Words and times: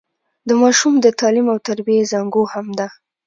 د 0.47 0.49
ماشوم 0.61 0.93
د 1.01 1.07
تعليم 1.19 1.47
او 1.53 1.57
تربيې 1.67 2.03
زانګو 2.11 2.43
هم 2.53 2.67
ده. 2.79 2.87